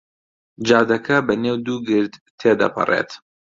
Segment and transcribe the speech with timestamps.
[0.67, 3.11] جادەکە بەنێو دوو گرد تێ دەپەڕێت.